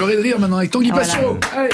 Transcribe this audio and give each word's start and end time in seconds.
pleurer 0.00 0.16
de 0.16 0.22
rire 0.22 0.38
maintenant 0.38 0.56
avec 0.56 0.70
Tanguy 0.70 0.90
Voilà. 0.90 1.12
Allez. 1.54 1.68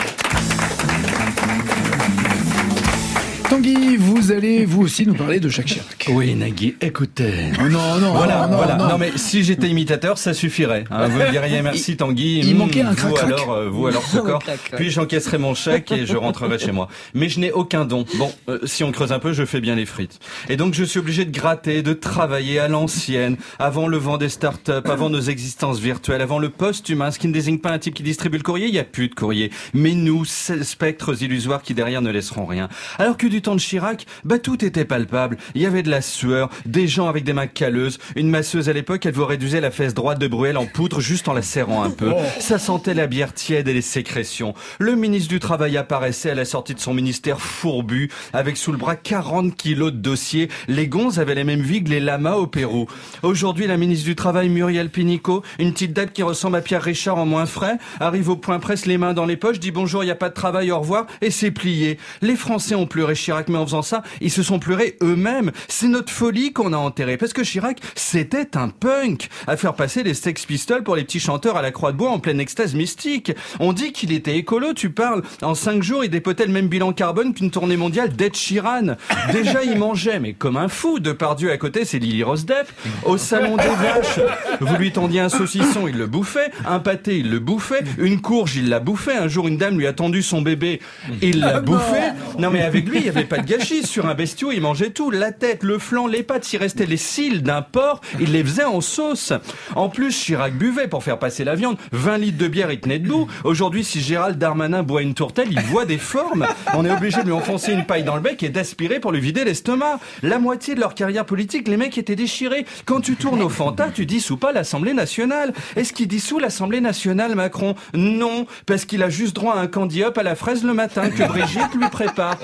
Tanguy, 3.50 3.96
vous 3.96 4.32
allez 4.32 4.64
vous 4.64 4.82
aussi 4.82 5.06
nous 5.06 5.14
parler 5.14 5.38
de 5.38 5.48
Jacques 5.48 5.66
Chirac. 5.66 6.06
Oui, 6.10 6.34
Nagui, 6.34 6.74
écoutez. 6.80 7.52
Oh 7.60 7.68
non, 7.68 7.96
non, 8.00 8.12
Voilà, 8.14 8.48
non, 8.48 8.56
voilà. 8.56 8.74
non. 8.74 8.88
Non. 8.88 8.98
mais 8.98 9.12
si 9.14 9.44
j'étais 9.44 9.68
imitateur, 9.68 10.18
ça 10.18 10.34
suffirait. 10.34 10.82
hein. 10.90 11.06
Vous 11.06 11.18
me 11.18 11.30
diriez 11.30 11.62
merci 11.62 11.96
Tanguy. 11.96 12.40
il 12.40 12.54
Hmm, 12.54 12.58
manquait 12.58 12.80
un 12.80 12.90
vous 12.92 13.16
alors, 13.16 13.52
euh, 13.52 13.68
vous 13.70 13.86
alors 13.86 14.02
ce 14.04 14.16
corps. 14.18 14.42
Puis 14.74 14.90
j'encaisserai 14.90 15.38
mon 15.38 15.54
chèque 15.54 15.92
et 15.92 16.06
je 16.06 16.16
rentrerai 16.16 16.58
chez 16.58 16.72
moi. 16.72 16.88
Mais 17.14 17.28
je 17.28 17.38
n'ai 17.38 17.52
aucun 17.52 17.84
don. 17.84 18.04
Bon, 18.18 18.32
euh, 18.48 18.58
si 18.64 18.82
on 18.82 18.90
creuse 18.90 19.12
un 19.12 19.20
peu, 19.20 19.32
je 19.32 19.44
fais 19.44 19.60
bien 19.60 19.76
les 19.76 19.86
frites. 19.86 20.18
Et 20.48 20.56
donc 20.56 20.74
je 20.74 20.82
suis 20.82 20.98
obligé 20.98 21.24
de 21.24 21.30
gratter, 21.30 21.82
de 21.82 21.92
travailler 21.92 22.58
à 22.58 22.66
l'ancienne, 22.66 23.36
avant 23.60 23.86
le 23.86 23.96
vent 23.96 24.18
des 24.18 24.28
startups, 24.28 24.72
avant 24.86 25.08
nos 25.08 25.20
existences 25.20 25.78
virtuelles, 25.78 26.20
avant 26.20 26.40
le 26.40 26.48
post-humain, 26.48 27.12
ce 27.12 27.20
qui 27.20 27.28
ne 27.28 27.32
désigne 27.32 27.58
pas 27.58 27.70
un 27.70 27.78
type 27.78 27.94
qui 27.94 28.02
distribue 28.02 28.38
le 28.38 28.42
courrier. 28.42 28.66
Il 28.66 28.72
n'y 28.72 28.80
a 28.80 28.84
plus 28.84 29.08
de 29.08 29.14
courrier. 29.14 29.52
Mais 29.72 29.92
nous, 29.92 30.24
spectres 30.24 31.22
illusoires 31.22 31.62
qui 31.62 31.74
derrière 31.74 32.02
ne 32.02 32.10
laisseront 32.10 32.44
rien. 32.44 32.68
Alors 32.98 33.16
que 33.16 33.26
du 33.36 33.42
temps 33.42 33.54
de 33.54 33.60
Chirac, 33.60 34.06
bah 34.24 34.38
tout 34.38 34.64
était 34.64 34.86
palpable. 34.86 35.36
Il 35.54 35.60
y 35.60 35.66
avait 35.66 35.82
de 35.82 35.90
la 35.90 36.00
sueur, 36.00 36.48
des 36.64 36.88
gens 36.88 37.06
avec 37.06 37.22
des 37.22 37.34
mains 37.34 37.46
calleuses. 37.46 37.98
Une 38.14 38.30
masseuse 38.30 38.70
à 38.70 38.72
l'époque, 38.72 39.04
elle 39.04 39.12
vous 39.12 39.26
réduisait 39.26 39.60
la 39.60 39.70
fesse 39.70 39.92
droite 39.92 40.18
de 40.18 40.26
Bruel 40.26 40.56
en 40.56 40.64
poudre 40.64 41.00
juste 41.00 41.28
en 41.28 41.34
la 41.34 41.42
serrant 41.42 41.82
un 41.82 41.90
peu. 41.90 42.14
Ça 42.40 42.58
sentait 42.58 42.94
la 42.94 43.06
bière 43.06 43.34
tiède 43.34 43.68
et 43.68 43.74
les 43.74 43.82
sécrétions. 43.82 44.54
Le 44.78 44.96
ministre 44.96 45.28
du 45.28 45.38
Travail 45.38 45.76
apparaissait 45.76 46.30
à 46.30 46.34
la 46.34 46.46
sortie 46.46 46.72
de 46.72 46.80
son 46.80 46.94
ministère 46.94 47.42
fourbu, 47.42 48.10
avec 48.32 48.56
sous 48.56 48.72
le 48.72 48.78
bras 48.78 48.96
40 48.96 49.54
kilos 49.54 49.92
de 49.92 49.98
dossiers. 49.98 50.48
Les 50.66 50.88
gonzes 50.88 51.18
avaient 51.18 51.34
les 51.34 51.44
mêmes 51.44 51.60
vies 51.60 51.84
que 51.84 51.90
les 51.90 52.00
lamas 52.00 52.36
au 52.36 52.46
Pérou. 52.46 52.86
Aujourd'hui, 53.22 53.66
la 53.66 53.76
ministre 53.76 54.06
du 54.06 54.16
Travail, 54.16 54.48
Muriel 54.48 54.88
Pinico, 54.88 55.42
une 55.58 55.74
petite 55.74 55.92
date 55.92 56.14
qui 56.14 56.22
ressemble 56.22 56.56
à 56.56 56.62
Pierre 56.62 56.82
Richard 56.82 57.18
en 57.18 57.26
moins 57.26 57.44
frais, 57.44 57.76
arrive 58.00 58.30
au 58.30 58.36
point 58.36 58.60
presse 58.60 58.86
les 58.86 58.96
mains 58.96 59.12
dans 59.12 59.26
les 59.26 59.36
poches, 59.36 59.60
dit 59.60 59.72
bonjour, 59.72 60.02
il 60.04 60.06
n'y 60.06 60.12
a 60.12 60.16
pas 60.16 60.30
de 60.30 60.34
travail, 60.34 60.70
au 60.70 60.78
revoir, 60.78 61.06
et 61.20 61.30
c'est 61.30 61.50
plié. 61.50 61.98
Les 62.22 62.36
Français 62.36 62.74
ont 62.74 62.86
pleuré 62.86 63.14
Chirac, 63.26 63.48
mais 63.48 63.58
en 63.58 63.66
faisant 63.66 63.82
ça, 63.82 64.04
ils 64.20 64.30
se 64.30 64.44
sont 64.44 64.60
pleurés 64.60 64.96
eux-mêmes. 65.02 65.50
C'est 65.66 65.88
notre 65.88 66.12
folie 66.12 66.52
qu'on 66.52 66.72
a 66.72 66.76
enterrée. 66.76 67.16
Parce 67.16 67.32
que 67.32 67.42
Chirac, 67.42 67.80
c'était 67.96 68.56
un 68.56 68.68
punk. 68.68 69.28
À 69.48 69.56
faire 69.56 69.74
passer 69.74 70.04
les 70.04 70.14
Sex 70.14 70.46
Pistols 70.46 70.84
pour 70.84 70.94
les 70.94 71.02
petits 71.02 71.18
chanteurs 71.18 71.56
à 71.56 71.62
la 71.62 71.72
croix 71.72 71.90
de 71.90 71.96
bois 71.96 72.10
en 72.10 72.20
pleine 72.20 72.38
extase 72.38 72.74
mystique. 72.74 73.32
On 73.58 73.72
dit 73.72 73.90
qu'il 73.90 74.12
était 74.12 74.36
écolo, 74.36 74.74
tu 74.74 74.90
parles. 74.90 75.22
En 75.42 75.56
cinq 75.56 75.82
jours, 75.82 76.04
il 76.04 76.10
dépotait 76.10 76.46
le 76.46 76.52
même 76.52 76.68
bilan 76.68 76.92
carbone 76.92 77.34
qu'une 77.34 77.50
tournée 77.50 77.76
mondiale 77.76 78.14
d'Ed 78.14 78.36
Sheeran. 78.36 78.94
Déjà, 79.32 79.64
il 79.64 79.76
mangeait, 79.76 80.20
mais 80.20 80.32
comme 80.32 80.56
un 80.56 80.68
fou. 80.68 81.00
Depardieu 81.00 81.50
à 81.50 81.56
côté, 81.56 81.84
c'est 81.84 81.98
Lily 81.98 82.22
Rose 82.22 82.46
Depp. 82.46 82.70
Au 83.04 83.18
salon 83.18 83.56
des 83.56 83.64
vaches, 83.64 84.20
vous 84.60 84.76
lui 84.76 84.92
tendiez 84.92 85.18
un 85.18 85.28
saucisson, 85.28 85.88
il 85.88 85.98
le 85.98 86.06
bouffait. 86.06 86.52
Un 86.64 86.78
pâté, 86.78 87.18
il 87.18 87.28
le 87.28 87.40
bouffait. 87.40 87.82
Une 87.98 88.20
courge, 88.20 88.54
il 88.54 88.68
la 88.68 88.78
bouffait. 88.78 89.16
Un 89.16 89.26
jour, 89.26 89.48
une 89.48 89.56
dame 89.56 89.76
lui 89.76 89.88
a 89.88 89.92
tendu 89.92 90.22
son 90.22 90.42
bébé. 90.42 90.80
Il 91.22 91.40
l'a 91.40 91.58
bouffé. 91.60 92.12
Non, 92.38 92.50
mais 92.52 92.62
avec 92.62 92.88
lui, 92.88 93.00
il 93.02 93.08
avait 93.08 93.15
pas 93.24 93.38
de 93.38 93.46
gâchis. 93.46 93.86
Sur 93.86 94.06
un 94.06 94.14
bestiau, 94.14 94.52
il 94.52 94.60
mangeait 94.60 94.90
tout. 94.90 95.10
La 95.10 95.32
tête, 95.32 95.62
le 95.62 95.78
flanc, 95.78 96.06
les 96.06 96.22
pattes. 96.22 96.44
S'il 96.44 96.60
restait 96.60 96.86
les 96.86 96.96
cils 96.96 97.42
d'un 97.42 97.62
porc, 97.62 98.00
il 98.20 98.32
les 98.32 98.44
faisait 98.44 98.64
en 98.64 98.80
sauce. 98.80 99.32
En 99.74 99.88
plus, 99.88 100.12
Chirac 100.12 100.54
buvait 100.54 100.88
pour 100.88 101.02
faire 101.02 101.18
passer 101.18 101.44
la 101.44 101.54
viande. 101.54 101.76
20 101.92 102.18
litres 102.18 102.38
de 102.38 102.48
bière, 102.48 102.70
il 102.70 102.80
tenait 102.80 102.98
debout. 102.98 103.26
Aujourd'hui, 103.44 103.84
si 103.84 104.00
Gérald 104.00 104.38
Darmanin 104.38 104.82
boit 104.82 105.02
une 105.02 105.14
tourtelle, 105.14 105.48
il 105.50 105.60
voit 105.60 105.84
des 105.84 105.98
formes. 105.98 106.46
On 106.74 106.84
est 106.84 106.90
obligé 106.90 107.20
de 107.20 107.26
lui 107.26 107.32
enfoncer 107.32 107.72
une 107.72 107.84
paille 107.84 108.04
dans 108.04 108.16
le 108.16 108.20
bec 108.20 108.42
et 108.42 108.48
d'aspirer 108.48 109.00
pour 109.00 109.12
lui 109.12 109.20
vider 109.20 109.44
l'estomac. 109.44 109.98
La 110.22 110.38
moitié 110.38 110.74
de 110.74 110.80
leur 110.80 110.94
carrière 110.94 111.24
politique, 111.24 111.68
les 111.68 111.76
mecs 111.76 111.96
étaient 111.98 112.16
déchirés. 112.16 112.66
Quand 112.84 113.00
tu 113.00 113.16
tournes 113.16 113.42
au 113.42 113.48
Fanta, 113.48 113.88
tu 113.94 114.06
dissous 114.06 114.36
pas 114.36 114.52
l'Assemblée 114.52 114.94
nationale. 114.94 115.52
Est-ce 115.76 115.92
qu'il 115.92 116.08
dissout 116.08 116.38
l'Assemblée 116.38 116.80
nationale, 116.80 117.34
Macron? 117.34 117.74
Non, 117.94 118.46
parce 118.66 118.84
qu'il 118.84 119.02
a 119.02 119.10
juste 119.10 119.34
droit 119.34 119.54
à 119.54 119.60
un 119.60 119.66
candy 119.66 120.02
up 120.02 120.18
à 120.18 120.22
la 120.22 120.34
fraise 120.34 120.64
le 120.64 120.74
matin 120.74 121.10
que 121.10 121.22
Brigitte 121.26 121.74
lui 121.74 121.88
prépare. 121.88 122.38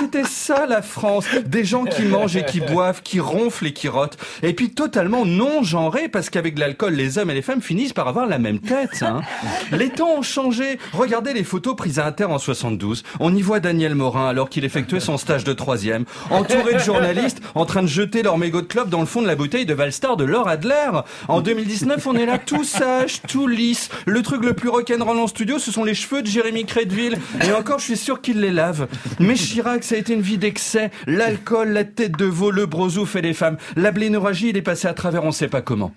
C'était 0.00 0.24
ça 0.24 0.66
la 0.66 0.82
France. 0.82 1.26
Des 1.46 1.64
gens 1.64 1.84
qui 1.84 2.02
mangent 2.02 2.36
et 2.36 2.44
qui 2.44 2.60
boivent, 2.72 3.02
qui 3.02 3.20
ronflent 3.20 3.66
et 3.66 3.72
qui 3.72 3.88
rotent. 3.88 4.16
Et 4.42 4.54
puis 4.54 4.70
totalement 4.70 5.24
non 5.26 5.62
genrés 5.62 6.08
parce 6.08 6.30
qu'avec 6.30 6.58
l'alcool, 6.58 6.94
les 6.94 7.18
hommes 7.18 7.30
et 7.30 7.34
les 7.34 7.42
femmes 7.42 7.60
finissent 7.62 7.92
par 7.92 8.08
avoir 8.08 8.26
la 8.26 8.38
même 8.38 8.60
tête. 8.60 9.02
hein. 9.02 9.20
Les 9.72 9.90
temps 9.90 10.18
ont 10.18 10.22
changé. 10.22 10.78
Regardez 10.92 11.32
les 11.32 11.44
photos 11.44 11.76
prises 11.76 11.98
à 11.98 12.06
Inter 12.06 12.24
en 12.24 12.38
72. 12.38 13.02
On 13.20 13.34
y 13.34 13.42
voit 13.42 13.60
Daniel 13.60 13.94
Morin 13.94 14.28
alors 14.28 14.48
qu'il 14.48 14.64
effectuait 14.64 15.00
son 15.00 15.16
stage 15.18 15.44
de 15.44 15.52
troisième, 15.52 16.04
entouré 16.30 16.74
de 16.74 16.78
journalistes 16.78 17.40
en 17.54 17.64
train 17.66 17.82
de 17.82 17.88
jeter 17.88 18.22
leur 18.22 18.38
mégot 18.38 18.62
de 18.62 18.66
clope 18.66 18.88
dans 18.88 19.00
le 19.00 19.06
fond 19.06 19.22
de 19.22 19.26
la 19.26 19.36
bouteille 19.36 19.66
de 19.66 19.74
Valstar 19.74 20.16
de 20.16 20.24
Laure 20.24 20.48
Adler. 20.48 20.90
En 21.28 21.40
2019, 21.40 22.06
on 22.06 22.14
est 22.16 22.26
là 22.26 22.38
tout 22.38 22.64
sage, 22.64 23.20
tout 23.28 23.46
lisse. 23.46 23.90
Le 24.06 24.22
truc 24.22 24.44
le 24.44 24.54
plus 24.54 24.68
rock'n'roll 24.68 25.18
en 25.18 25.26
studio, 25.26 25.58
ce 25.58 25.70
sont 25.70 25.84
les 25.84 25.94
cheveux 25.94 26.22
de 26.22 26.26
Jérémy 26.26 26.64
Crédville. 26.64 27.18
Et 27.46 27.52
encore, 27.52 27.78
je 27.78 27.84
suis 27.84 27.96
sûr 27.96 28.20
qu'il 28.20 28.40
les 28.40 28.50
lave. 28.50 28.86
Mais 29.18 29.34
Chirac, 29.34 29.84
ça 29.90 29.96
a 29.96 29.98
été 29.98 30.14
une 30.14 30.20
vie 30.20 30.38
d'excès. 30.38 30.92
L'alcool, 31.08 31.70
la 31.70 31.82
tête 31.82 32.16
de 32.16 32.24
veau, 32.24 32.52
le 32.52 32.64
brosouf 32.66 33.16
et 33.16 33.22
les 33.22 33.34
femmes. 33.34 33.56
La 33.74 33.90
blénorragie, 33.90 34.50
il 34.50 34.56
est 34.56 34.62
passé 34.62 34.86
à 34.86 34.94
travers 34.94 35.24
on 35.24 35.32
sait 35.32 35.48
pas 35.48 35.62
comment. 35.62 35.92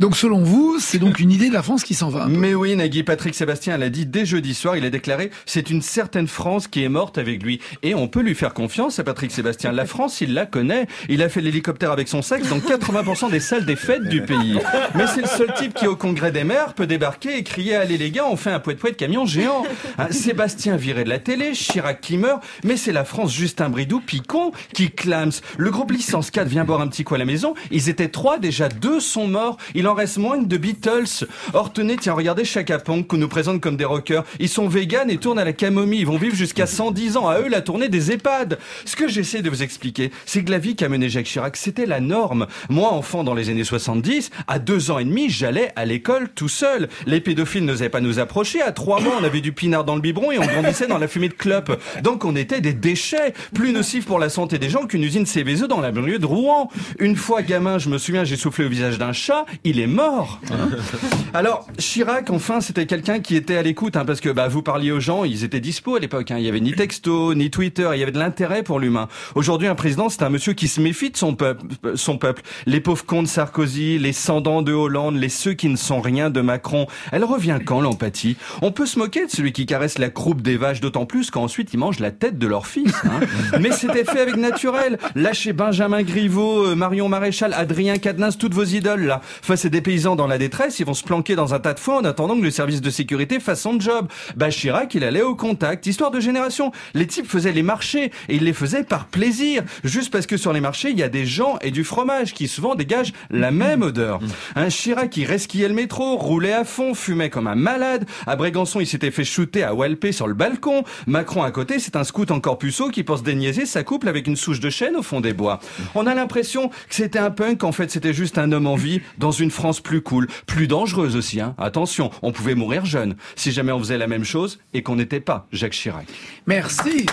Donc 0.00 0.16
selon 0.16 0.42
vous, 0.42 0.78
c'est 0.80 0.98
donc 0.98 1.20
une 1.20 1.30
idée 1.30 1.48
de 1.48 1.54
la 1.54 1.62
France 1.62 1.84
qui 1.84 1.94
s'en 1.94 2.08
va. 2.08 2.24
un 2.24 2.26
peu. 2.26 2.36
Mais 2.36 2.54
oui, 2.54 2.74
Nagui 2.74 3.04
Patrick 3.04 3.36
Sébastien 3.36 3.76
l'a 3.76 3.90
dit 3.90 4.06
dès 4.06 4.26
jeudi 4.26 4.54
soir, 4.54 4.76
il 4.76 4.84
a 4.84 4.90
déclaré 4.90 5.30
c'est 5.46 5.70
une 5.70 5.82
certaine 5.82 6.26
France 6.26 6.66
qui 6.66 6.82
est 6.82 6.88
morte 6.88 7.16
avec 7.16 7.40
lui. 7.40 7.60
Et 7.84 7.94
on 7.94 8.08
peut 8.08 8.22
lui 8.22 8.34
faire 8.34 8.54
confiance 8.54 8.98
à 8.98 9.04
Patrick 9.04 9.30
Sébastien. 9.30 9.70
La 9.70 9.86
France, 9.86 10.20
il 10.20 10.34
la 10.34 10.44
connaît. 10.44 10.88
Il 11.08 11.22
a 11.22 11.28
fait 11.28 11.40
l'hélicoptère 11.40 11.92
avec 11.92 12.08
son 12.08 12.22
sexe 12.22 12.48
dans 12.48 12.58
80% 12.58 13.30
des 13.30 13.38
salles 13.38 13.66
des 13.66 13.76
fêtes 13.76 14.08
du 14.08 14.20
pays. 14.20 14.58
Mais 14.96 15.06
c'est 15.06 15.22
le 15.22 15.28
seul 15.28 15.54
type 15.54 15.74
qui, 15.74 15.86
au 15.86 15.94
congrès 15.94 16.32
des 16.32 16.42
maires, 16.42 16.74
peut 16.74 16.88
débarquer 16.88 17.38
et 17.38 17.44
crier 17.44 17.76
allez 17.76 17.98
les 17.98 18.10
gars, 18.10 18.26
on 18.28 18.36
fait 18.36 18.50
un 18.50 18.58
poète-poète 18.58 18.96
camion 18.96 19.26
géant. 19.26 19.64
Hein, 19.96 20.08
Sébastien 20.10 20.74
viré 20.74 21.04
de 21.04 21.08
la 21.08 21.20
télé, 21.20 21.52
Chirac 21.52 22.00
qui 22.00 22.18
meurt, 22.18 22.42
mais 22.64 22.76
c'est 22.76 22.90
la 22.90 23.04
France 23.04 23.27
Justin 23.32 23.68
Bridou, 23.68 24.00
Picon, 24.00 24.52
qui 24.72 24.90
clame. 24.90 25.30
Le 25.56 25.70
groupe 25.70 25.92
Licence 25.92 26.30
4 26.30 26.48
vient 26.48 26.64
boire 26.64 26.80
un 26.80 26.88
petit 26.88 27.04
coup 27.04 27.14
à 27.14 27.18
la 27.18 27.24
maison. 27.24 27.54
Ils 27.70 27.88
étaient 27.88 28.08
trois, 28.08 28.38
déjà 28.38 28.68
deux 28.68 29.00
sont 29.00 29.26
morts. 29.26 29.56
Il 29.74 29.86
en 29.88 29.94
reste 29.94 30.18
moins 30.18 30.38
de 30.38 30.56
Beatles. 30.56 31.26
Or, 31.52 31.72
tenez, 31.72 31.96
tiens, 31.96 32.14
regardez 32.14 32.44
Chaka 32.44 32.78
Ponk 32.78 33.06
qu'on 33.06 33.16
nous 33.16 33.28
présente 33.28 33.60
comme 33.60 33.76
des 33.76 33.84
rockers. 33.84 34.24
Ils 34.38 34.48
sont 34.48 34.68
véganes 34.68 35.10
et 35.10 35.18
tournent 35.18 35.38
à 35.38 35.44
la 35.44 35.52
camomille. 35.52 36.00
Ils 36.00 36.06
vont 36.06 36.18
vivre 36.18 36.36
jusqu'à 36.36 36.66
110 36.66 37.16
ans. 37.16 37.28
À 37.28 37.40
eux, 37.40 37.48
la 37.48 37.60
tournée 37.60 37.88
des 37.88 38.12
EHPAD. 38.12 38.58
Ce 38.84 38.96
que 38.96 39.08
j'essaie 39.08 39.42
de 39.42 39.50
vous 39.50 39.62
expliquer, 39.62 40.10
c'est 40.26 40.44
que 40.44 40.50
la 40.50 40.58
vie 40.58 40.76
qu'a 40.76 40.88
menée 40.88 41.08
Jacques 41.08 41.26
Chirac, 41.26 41.56
c'était 41.56 41.86
la 41.86 42.00
norme. 42.00 42.46
Moi, 42.68 42.90
enfant 42.90 43.24
dans 43.24 43.34
les 43.34 43.50
années 43.50 43.64
70, 43.64 44.30
à 44.46 44.58
deux 44.58 44.90
ans 44.90 44.98
et 44.98 45.04
demi, 45.04 45.28
j'allais 45.30 45.72
à 45.76 45.84
l'école 45.84 46.28
tout 46.34 46.48
seul. 46.48 46.88
Les 47.06 47.20
pédophiles 47.20 47.64
n'osaient 47.64 47.88
pas 47.88 48.00
nous 48.00 48.18
approcher. 48.18 48.62
À 48.62 48.72
trois 48.72 49.00
mois, 49.00 49.14
on 49.20 49.24
avait 49.24 49.40
du 49.40 49.52
pinard 49.52 49.84
dans 49.84 49.94
le 49.94 50.00
biberon 50.00 50.32
et 50.32 50.38
on 50.38 50.46
grandissait 50.46 50.86
dans 50.86 50.98
la 50.98 51.08
fumée 51.08 51.28
de 51.28 51.34
clope. 51.34 51.80
Donc, 52.02 52.24
on 52.24 52.36
était 52.36 52.60
des 52.60 52.72
déchets, 52.72 53.17
plus 53.54 53.72
nocifs 53.72 54.04
pour 54.06 54.18
la 54.18 54.28
santé 54.28 54.58
des 54.58 54.68
gens 54.70 54.86
qu'une 54.86 55.02
usine 55.02 55.26
CVSE 55.26 55.68
dans 55.68 55.80
la 55.80 55.90
banlieue 55.90 56.18
de 56.18 56.26
Rouen. 56.26 56.70
Une 56.98 57.16
fois 57.16 57.42
gamin, 57.42 57.78
je 57.78 57.88
me 57.88 57.98
souviens, 57.98 58.24
j'ai 58.24 58.36
soufflé 58.36 58.64
au 58.64 58.68
visage 58.68 58.98
d'un 58.98 59.12
chat. 59.12 59.44
Il 59.64 59.80
est 59.80 59.86
mort. 59.86 60.40
hein. 60.50 60.68
Alors, 61.34 61.66
Chirac, 61.78 62.30
enfin, 62.30 62.60
c'était 62.60 62.86
quelqu'un 62.86 63.20
qui 63.20 63.36
était 63.36 63.56
à 63.56 63.62
l'écoute, 63.62 63.96
hein, 63.96 64.04
parce 64.04 64.20
que 64.20 64.30
bah, 64.30 64.48
vous 64.48 64.62
parliez 64.62 64.92
aux 64.92 65.00
gens, 65.00 65.24
ils 65.24 65.44
étaient 65.44 65.60
dispo 65.60 65.96
à 65.96 66.00
l'époque. 66.00 66.30
Hein. 66.30 66.36
Il 66.38 66.44
y 66.44 66.48
avait 66.48 66.60
ni 66.60 66.72
texto, 66.72 67.34
ni 67.34 67.50
Twitter, 67.50 67.88
il 67.94 67.98
y 68.00 68.02
avait 68.02 68.12
de 68.12 68.18
l'intérêt 68.18 68.62
pour 68.62 68.80
l'humain. 68.80 69.08
Aujourd'hui, 69.34 69.68
un 69.68 69.74
président, 69.74 70.08
c'est 70.08 70.22
un 70.22 70.30
monsieur 70.30 70.52
qui 70.54 70.68
se 70.68 70.80
méfie 70.80 71.10
de 71.10 71.16
son 71.16 71.34
peuple. 71.34 71.66
Son 71.94 72.18
peuple. 72.18 72.42
Les 72.66 72.80
pauvres 72.80 73.04
cons 73.04 73.22
de 73.22 73.28
Sarkozy, 73.28 73.98
les 73.98 74.12
sans-dents 74.12 74.62
de 74.62 74.72
Hollande, 74.72 75.16
les 75.16 75.28
ceux 75.28 75.54
qui 75.54 75.68
ne 75.68 75.76
sont 75.76 76.00
rien 76.00 76.30
de 76.30 76.40
Macron. 76.40 76.86
Elle 77.12 77.24
revient 77.24 77.58
quand 77.64 77.80
l'empathie? 77.80 78.36
On 78.62 78.72
peut 78.72 78.86
se 78.86 78.98
moquer 78.98 79.26
de 79.26 79.30
celui 79.30 79.52
qui 79.52 79.66
caresse 79.66 79.98
la 79.98 80.10
croupe 80.10 80.42
des 80.42 80.56
vaches, 80.56 80.80
d'autant 80.80 81.06
plus 81.06 81.30
qu'ensuite 81.30 81.72
ils 81.74 81.78
mangent 81.78 82.00
la 82.00 82.10
tête 82.10 82.38
de 82.38 82.46
leur 82.46 82.66
fils. 82.66 82.92
Hein. 83.10 83.58
Mais 83.60 83.72
c'était 83.72 84.04
fait 84.04 84.20
avec 84.20 84.36
naturel. 84.36 84.98
Lâchez 85.14 85.52
Benjamin 85.52 86.02
Griveaux, 86.02 86.66
euh, 86.66 86.74
Marion 86.74 87.08
Maréchal, 87.08 87.54
Adrien 87.54 87.96
Quatennens, 87.98 88.38
toutes 88.38 88.54
vos 88.54 88.64
idoles 88.64 89.04
là. 89.04 89.20
Face 89.42 89.64
à 89.64 89.68
des 89.68 89.80
paysans 89.80 90.16
dans 90.16 90.26
la 90.26 90.38
détresse, 90.38 90.78
ils 90.80 90.86
vont 90.86 90.94
se 90.94 91.04
planquer 91.04 91.34
dans 91.36 91.54
un 91.54 91.60
tas 91.60 91.74
de 91.74 91.80
foin 91.80 91.98
en 91.98 92.04
attendant 92.04 92.36
que 92.36 92.42
le 92.42 92.50
service 92.50 92.80
de 92.80 92.90
sécurité 92.90 93.40
fasse 93.40 93.62
son 93.62 93.78
job. 93.80 94.08
Bah 94.36 94.50
Chirac, 94.50 94.94
il 94.94 95.04
allait 95.04 95.22
au 95.22 95.34
contact. 95.34 95.86
Histoire 95.86 96.10
de 96.10 96.20
génération. 96.20 96.72
Les 96.94 97.06
types 97.06 97.28
faisaient 97.28 97.52
les 97.52 97.62
marchés 97.62 98.10
et 98.28 98.36
ils 98.36 98.44
les 98.44 98.52
faisaient 98.52 98.84
par 98.84 99.06
plaisir. 99.06 99.62
Juste 99.84 100.12
parce 100.12 100.26
que 100.26 100.36
sur 100.36 100.52
les 100.52 100.60
marchés, 100.60 100.90
il 100.90 100.98
y 100.98 101.02
a 101.02 101.08
des 101.08 101.26
gens 101.26 101.58
et 101.62 101.70
du 101.70 101.84
fromage 101.84 102.34
qui 102.34 102.48
souvent 102.48 102.74
dégagent 102.74 103.12
la 103.30 103.50
même 103.50 103.82
odeur. 103.82 104.20
Un 104.56 104.68
Chirac 104.68 105.10
qui 105.10 105.24
resquillait 105.24 105.68
le 105.68 105.74
métro, 105.74 106.16
roulait 106.16 106.52
à 106.52 106.64
fond, 106.64 106.94
fumait 106.94 107.30
comme 107.30 107.46
un 107.46 107.54
malade. 107.54 108.06
À 108.26 108.36
Brégançon, 108.36 108.80
il 108.80 108.86
s'était 108.86 109.10
fait 109.10 109.24
shooter 109.24 109.62
à 109.62 109.74
Walpé 109.74 110.12
sur 110.12 110.26
le 110.26 110.34
balcon. 110.34 110.84
Macron 111.06 111.42
à 111.42 111.50
côté, 111.50 111.78
c'est 111.78 111.96
un 111.96 112.04
scout 112.04 112.30
encore 112.30 112.58
puceau 112.58 112.87
qui 112.90 113.02
pense 113.04 113.22
déniaiser 113.22 113.66
sa 113.66 113.82
couple 113.82 114.08
avec 114.08 114.26
une 114.26 114.36
souche 114.36 114.60
de 114.60 114.70
chêne 114.70 114.96
au 114.96 115.02
fond 115.02 115.20
des 115.20 115.32
bois. 115.32 115.60
On 115.94 116.06
a 116.06 116.14
l'impression 116.14 116.68
que 116.68 116.74
c'était 116.90 117.18
un 117.18 117.30
punk, 117.30 117.64
en 117.64 117.72
fait 117.72 117.90
c'était 117.90 118.12
juste 118.14 118.38
un 118.38 118.52
homme 118.52 118.66
en 118.66 118.76
vie 118.76 119.00
dans 119.18 119.30
une 119.30 119.50
France 119.50 119.80
plus 119.80 120.00
cool, 120.00 120.28
plus 120.46 120.66
dangereuse 120.68 121.16
aussi. 121.16 121.40
Hein. 121.40 121.54
Attention, 121.58 122.10
on 122.22 122.32
pouvait 122.32 122.54
mourir 122.54 122.84
jeune 122.84 123.16
si 123.36 123.52
jamais 123.52 123.72
on 123.72 123.78
faisait 123.78 123.98
la 123.98 124.06
même 124.06 124.24
chose 124.24 124.58
et 124.74 124.82
qu'on 124.82 124.96
n'était 124.96 125.20
pas 125.20 125.46
Jacques 125.52 125.72
Chirac. 125.72 126.06
Merci. 126.46 127.06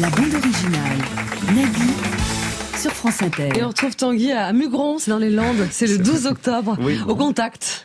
La 0.00 0.08
bande 0.10 0.34
originale. 0.34 0.98
Nagui 1.54 1.90
sur 2.78 2.92
France 2.92 3.20
Inter. 3.22 3.50
Et 3.56 3.62
on 3.62 3.68
retrouve 3.68 3.94
Tanguy 3.94 4.32
à 4.32 4.52
Mugron, 4.54 4.98
c'est 4.98 5.10
dans 5.10 5.18
les 5.18 5.28
Landes. 5.28 5.68
C'est 5.70 5.86
le 5.86 5.98
12 5.98 6.26
octobre, 6.26 6.78
Oui. 6.80 6.98
au 7.06 7.14
contact. 7.14 7.78